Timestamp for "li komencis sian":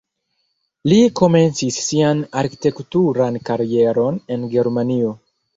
0.91-2.25